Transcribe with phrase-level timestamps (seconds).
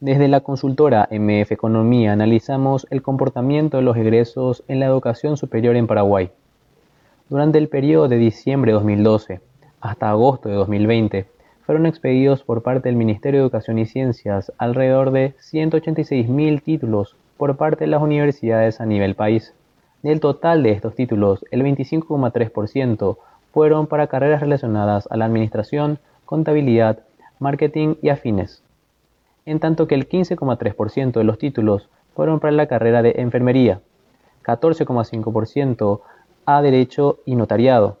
[0.00, 5.74] Desde la consultora MF Economía analizamos el comportamiento de los egresos en la educación superior
[5.74, 6.30] en Paraguay.
[7.28, 9.40] Durante el periodo de diciembre de 2012
[9.80, 11.26] hasta agosto de 2020,
[11.66, 17.56] fueron expedidos por parte del Ministerio de Educación y Ciencias alrededor de 186.000 títulos por
[17.56, 19.52] parte de las universidades a nivel país.
[20.04, 23.16] Del total de estos títulos, el 25,3%
[23.52, 27.00] fueron para carreras relacionadas a la administración, contabilidad,
[27.40, 28.62] marketing y afines
[29.48, 33.80] en tanto que el 15,3% de los títulos fueron para la carrera de enfermería,
[34.44, 36.00] 14,5%
[36.44, 37.98] a derecho y notariado,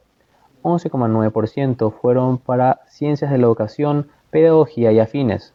[0.62, 5.54] 11,9% fueron para ciencias de la educación, pedagogía y afines,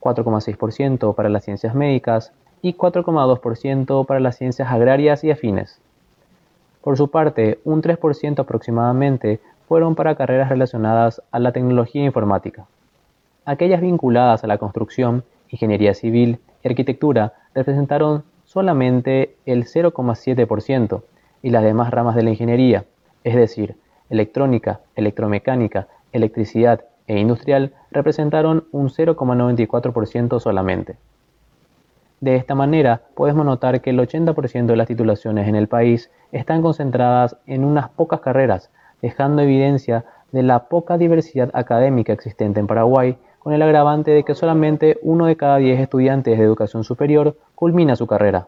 [0.00, 5.78] 4,6% para las ciencias médicas y 4,2% para las ciencias agrarias y afines.
[6.80, 12.66] Por su parte, un 3% aproximadamente fueron para carreras relacionadas a la tecnología informática.
[13.44, 21.02] Aquellas vinculadas a la construcción, ingeniería civil y arquitectura representaron solamente el 0,7%
[21.42, 22.84] y las demás ramas de la ingeniería,
[23.24, 23.76] es decir,
[24.10, 30.96] electrónica, electromecánica, electricidad e industrial, representaron un 0,94% solamente.
[32.20, 36.62] De esta manera, podemos notar que el 80% de las titulaciones en el país están
[36.62, 43.18] concentradas en unas pocas carreras, dejando evidencia de la poca diversidad académica existente en Paraguay
[43.42, 47.96] con el agravante de que solamente uno de cada diez estudiantes de educación superior culmina
[47.96, 48.46] su carrera.